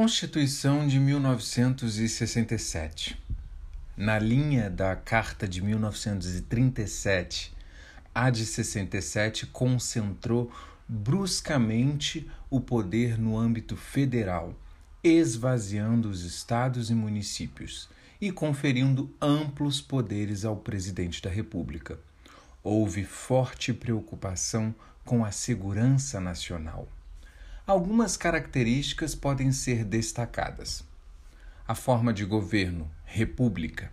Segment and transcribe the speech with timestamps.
[0.00, 3.20] Constituição de 1967.
[3.96, 7.52] Na linha da Carta de 1937,
[8.14, 10.52] a de 67 concentrou
[10.86, 14.54] bruscamente o poder no âmbito federal,
[15.02, 17.88] esvaziando os estados e municípios
[18.20, 21.98] e conferindo amplos poderes ao presidente da República.
[22.62, 24.72] Houve forte preocupação
[25.04, 26.86] com a segurança nacional.
[27.68, 30.82] Algumas características podem ser destacadas:
[31.66, 33.92] a forma de governo, república,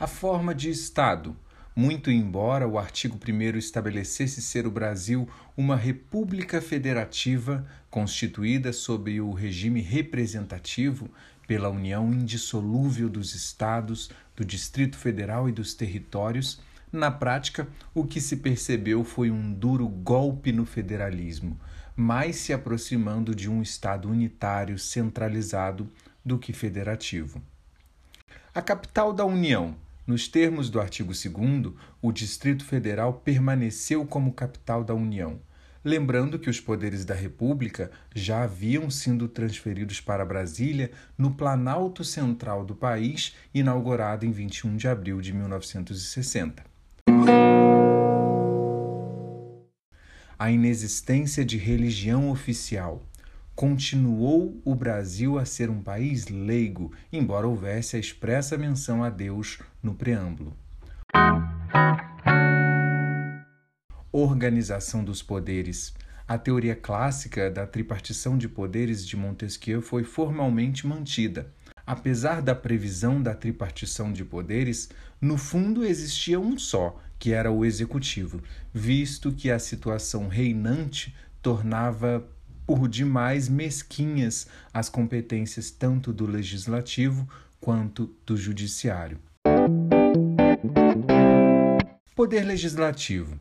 [0.00, 1.36] a forma de Estado,
[1.76, 9.32] muito embora o artigo 1 estabelecesse ser o Brasil uma república federativa constituída sob o
[9.32, 11.08] regime representativo
[11.46, 18.20] pela união indissolúvel dos estados, do Distrito Federal e dos territórios, na prática, o que
[18.20, 21.56] se percebeu foi um duro golpe no federalismo,
[22.00, 25.90] mais se aproximando de um Estado unitário centralizado
[26.24, 27.42] do que federativo.
[28.54, 29.74] A capital da União,
[30.06, 35.40] nos termos do artigo 2, o Distrito Federal permaneceu como capital da União,
[35.84, 42.64] lembrando que os poderes da República já haviam sido transferidos para Brasília no Planalto Central
[42.64, 46.77] do país, inaugurado em 21 de abril de 1960
[50.38, 53.02] a inexistência de religião oficial.
[53.56, 59.58] Continuou o Brasil a ser um país leigo, embora houvesse a expressa menção a Deus
[59.82, 60.56] no preâmbulo.
[64.12, 65.92] Organização dos poderes.
[66.26, 71.52] A teoria clássica da tripartição de poderes de Montesquieu foi formalmente mantida.
[71.88, 77.64] Apesar da previsão da tripartição de poderes, no fundo existia um só, que era o
[77.64, 78.42] executivo,
[78.74, 82.28] visto que a situação reinante tornava
[82.66, 87.26] por demais mesquinhas as competências tanto do legislativo
[87.58, 89.18] quanto do judiciário.
[92.14, 93.38] Poder legislativo.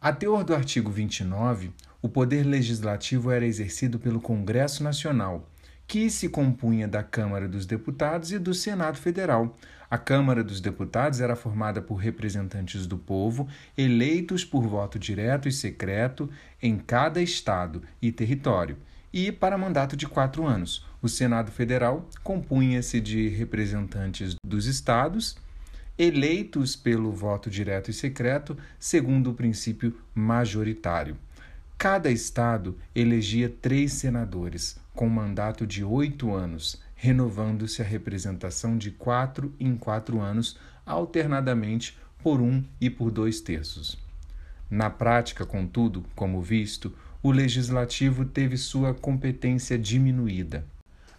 [0.00, 1.70] A teor do artigo 29,
[2.00, 5.51] o poder legislativo era exercido pelo Congresso Nacional,
[5.86, 9.56] que se compunha da Câmara dos Deputados e do Senado Federal.
[9.90, 15.52] A Câmara dos Deputados era formada por representantes do povo, eleitos por voto direto e
[15.52, 16.30] secreto
[16.62, 18.78] em cada estado e território,
[19.12, 20.86] e para mandato de quatro anos.
[21.02, 25.36] O Senado Federal compunha-se de representantes dos estados,
[25.98, 31.18] eleitos pelo voto direto e secreto, segundo o princípio majoritário.
[31.76, 39.54] Cada estado elegia três senadores, com mandato de oito anos, renovando-se a representação de quatro
[39.58, 43.98] em quatro anos, alternadamente por um e por dois terços.
[44.70, 50.64] Na prática, contudo, como visto, o legislativo teve sua competência diminuída.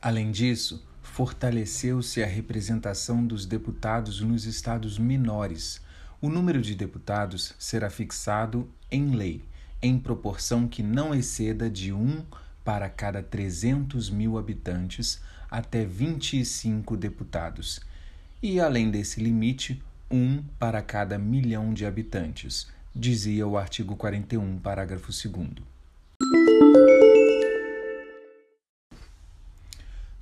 [0.00, 5.80] Além disso, fortaleceu-se a representação dos deputados nos estados menores.
[6.20, 9.42] O número de deputados será fixado em lei
[9.82, 12.22] em proporção que não exceda de um
[12.64, 17.80] para cada 300 mil habitantes até 25 deputados,
[18.42, 25.12] e além desse limite, um para cada milhão de habitantes, dizia o artigo 41, parágrafo
[25.12, 25.70] 2.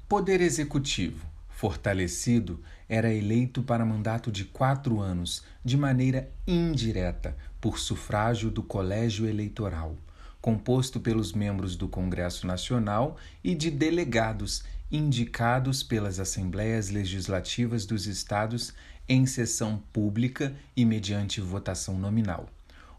[0.08, 8.50] Poder Executivo, fortalecido, era eleito para mandato de quatro anos, de maneira indireta, por sufrágio
[8.50, 9.96] do Colégio Eleitoral,
[10.40, 18.72] composto pelos membros do Congresso Nacional e de delegados indicados pelas Assembleias Legislativas dos Estados
[19.08, 22.48] em sessão pública e mediante votação nominal.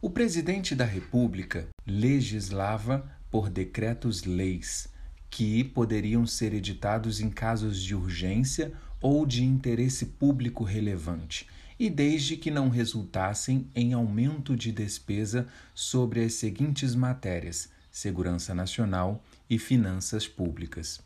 [0.02, 4.88] O presidente da República legislava por decretos-leis,
[5.30, 11.48] que poderiam ser editados em casos de urgência ou de interesse público relevante
[11.80, 19.24] e desde que não resultassem em aumento de despesa sobre as seguintes matérias: segurança nacional
[19.50, 21.02] e finanças públicas.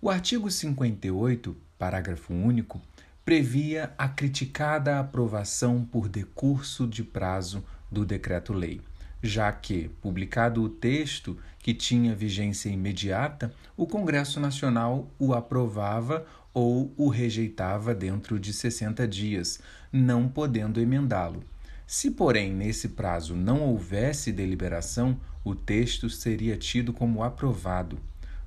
[0.00, 2.80] O artigo 58, parágrafo único,
[3.24, 8.80] previa a criticada aprovação por decurso de prazo do decreto-lei,
[9.22, 16.92] já que, publicado o texto que tinha vigência imediata, o Congresso Nacional o aprovava ou
[16.96, 19.60] o rejeitava dentro de 60 dias,
[19.92, 21.44] não podendo emendá-lo.
[21.86, 27.98] Se, porém, nesse prazo não houvesse deliberação, o texto seria tido como aprovado.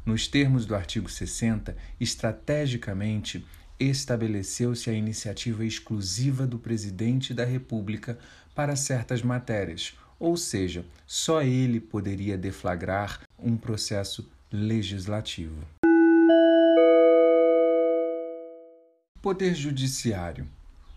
[0.05, 3.45] Nos termos do artigo 60, estrategicamente
[3.79, 8.17] estabeleceu-se a iniciativa exclusiva do presidente da República
[8.53, 15.65] para certas matérias, ou seja, só ele poderia deflagrar um processo legislativo.
[19.21, 20.47] Poder Judiciário.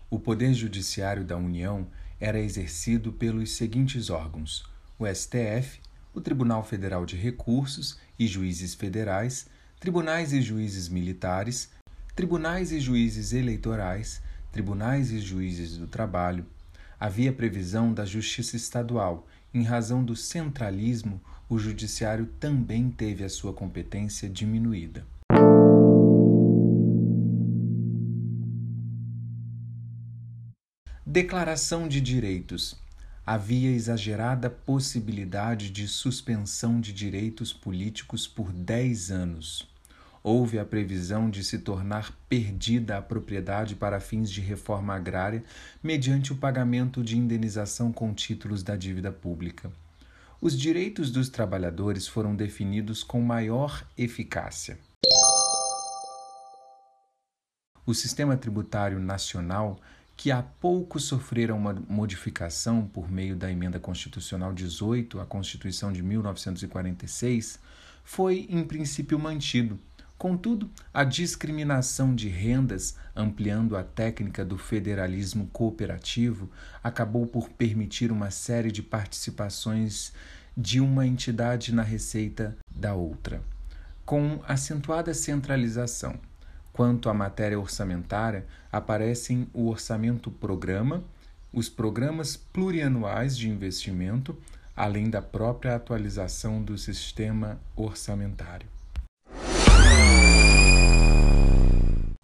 [0.09, 1.85] O Poder Judiciário da União
[2.19, 4.67] era exercido pelos seguintes órgãos:
[4.97, 5.79] o STF,
[6.11, 9.45] o Tribunal Federal de Recursos e Juízes Federais,
[9.79, 11.69] tribunais e juízes militares,
[12.15, 16.47] tribunais e juízes eleitorais, tribunais e juízes do trabalho.
[16.99, 19.27] Havia previsão da Justiça Estadual.
[19.53, 25.05] Em razão do centralismo, o Judiciário também teve a sua competência diminuída.
[31.15, 32.75] Declaração de direitos.
[33.25, 39.65] Havia exagerada possibilidade de suspensão de direitos políticos por 10 anos.
[40.21, 45.41] Houve a previsão de se tornar perdida a propriedade para fins de reforma agrária
[45.81, 49.71] mediante o pagamento de indenização com títulos da dívida pública.
[50.41, 54.77] Os direitos dos trabalhadores foram definidos com maior eficácia.
[57.85, 59.79] O sistema tributário nacional
[60.17, 66.01] que há pouco sofreram uma modificação por meio da Emenda Constitucional 18 à Constituição de
[66.01, 67.59] 1946,
[68.03, 69.79] foi em princípio mantido.
[70.17, 76.49] Contudo, a discriminação de rendas, ampliando a técnica do federalismo cooperativo,
[76.81, 80.13] acabou por permitir uma série de participações
[80.55, 83.43] de uma entidade na receita da outra,
[84.05, 86.17] com acentuada centralização.
[86.75, 91.01] Quanto à matéria orçamentária, aparecem o orçamento programa,
[91.53, 94.37] os programas plurianuais de investimento,
[94.75, 98.67] além da própria atualização do sistema orçamentário.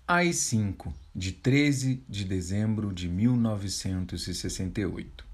[0.06, 5.31] AI-5, de 13 de dezembro de 1968.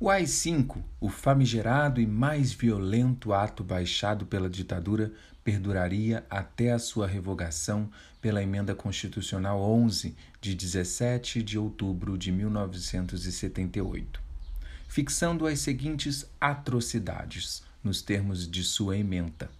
[0.00, 5.12] O AI-5, o famigerado e mais violento ato baixado pela ditadura,
[5.42, 7.90] perduraria até a sua revogação
[8.22, 14.22] pela Emenda Constitucional 11, de 17 de outubro de 1978,
[14.86, 19.50] fixando as seguintes atrocidades nos termos de sua emenda.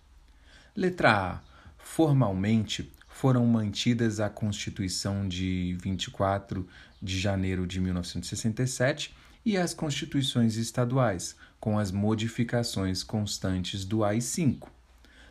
[0.77, 1.41] Letra A.
[1.79, 6.65] Formalmente, foram mantidas a Constituição de 24
[7.03, 9.13] de janeiro de 1967
[9.45, 14.69] e as constituições estaduais, com as modificações constantes do AI-5.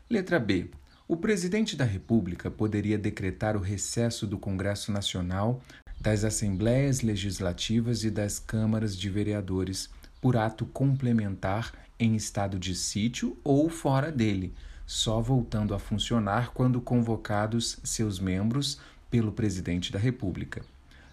[0.10, 0.70] Letra B.
[1.08, 5.62] O presidente da República poderia decretar o recesso do Congresso Nacional,
[6.00, 9.90] das Assembleias Legislativas e das Câmaras de Vereadores
[10.22, 14.54] por ato complementar em estado de sítio ou fora dele,
[14.86, 18.80] só voltando a funcionar quando convocados seus membros
[19.10, 20.62] pelo presidente da República.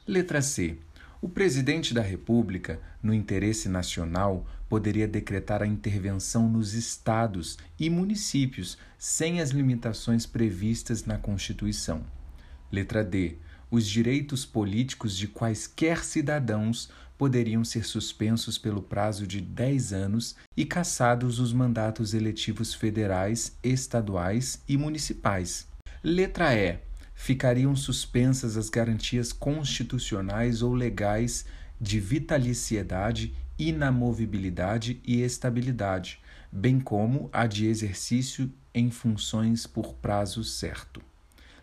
[0.06, 0.76] Letra C.
[1.24, 8.76] O presidente da República, no interesse nacional, poderia decretar a intervenção nos estados e municípios
[8.98, 12.04] sem as limitações previstas na Constituição.
[12.70, 13.38] Letra D.
[13.70, 20.66] Os direitos políticos de quaisquer cidadãos poderiam ser suspensos pelo prazo de 10 anos e
[20.66, 25.66] cassados os mandatos eletivos federais, estaduais e municipais.
[26.02, 26.80] Letra E
[27.24, 31.46] ficariam suspensas as garantias constitucionais ou legais
[31.80, 36.20] de vitaliciedade, inamovibilidade e estabilidade,
[36.52, 41.00] bem como a de exercício em funções por prazo certo.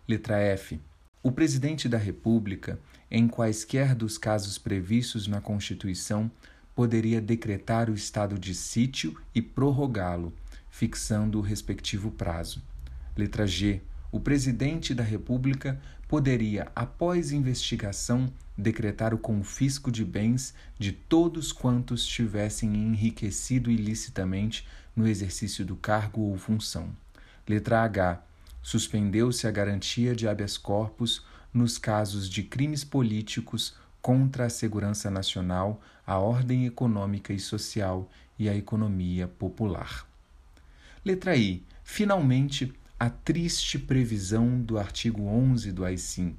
[0.07, 0.81] Letra F.
[1.21, 2.79] O presidente da República,
[3.11, 6.31] em quaisquer dos casos previstos na Constituição,
[6.73, 10.33] poderia decretar o estado de sítio e prorrogá-lo,
[10.71, 12.63] fixando o respectivo prazo.
[13.15, 13.79] Letra G
[14.11, 22.05] o presidente da República poderia, após investigação, decretar o confisco de bens de todos quantos
[22.05, 26.89] tivessem enriquecido ilicitamente no exercício do cargo ou função.
[27.47, 28.21] Letra H.
[28.61, 35.81] Suspendeu-se a garantia de habeas corpus nos casos de crimes políticos contra a segurança nacional,
[36.05, 40.05] a ordem econômica e social e a economia popular.
[41.03, 41.63] Letra I.
[41.83, 46.35] Finalmente, a triste previsão do artigo 11 do AI-5.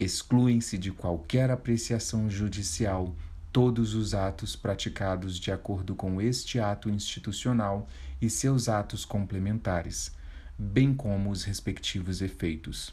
[0.00, 3.14] Excluem-se de qualquer apreciação judicial
[3.52, 7.86] todos os atos praticados de acordo com este ato institucional
[8.20, 10.10] e seus atos complementares,
[10.58, 12.92] bem como os respectivos efeitos.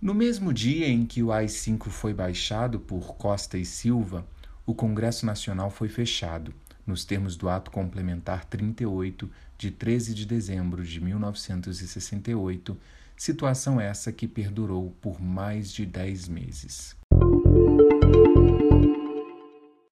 [0.00, 4.26] No mesmo dia em que o AI-5 foi baixado por Costa e Silva,
[4.64, 6.54] o Congresso Nacional foi fechado
[6.86, 12.76] nos termos do Ato Complementar 38, de 13 de dezembro de 1968,
[13.16, 16.94] situação essa que perdurou por mais de dez meses.